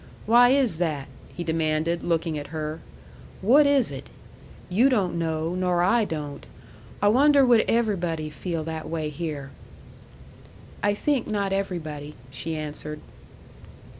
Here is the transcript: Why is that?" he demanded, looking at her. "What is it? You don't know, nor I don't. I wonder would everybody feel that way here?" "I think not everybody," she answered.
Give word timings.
Why 0.25 0.49
is 0.49 0.77
that?" 0.77 1.07
he 1.29 1.43
demanded, 1.43 2.01
looking 2.03 2.35
at 2.35 2.47
her. 2.47 2.79
"What 3.43 3.67
is 3.67 3.91
it? 3.91 4.09
You 4.67 4.89
don't 4.89 5.13
know, 5.19 5.53
nor 5.53 5.83
I 5.83 6.05
don't. 6.05 6.43
I 7.03 7.07
wonder 7.07 7.45
would 7.45 7.63
everybody 7.67 8.31
feel 8.31 8.63
that 8.63 8.89
way 8.89 9.09
here?" 9.11 9.51
"I 10.81 10.95
think 10.95 11.27
not 11.27 11.53
everybody," 11.53 12.15
she 12.31 12.55
answered. 12.55 12.99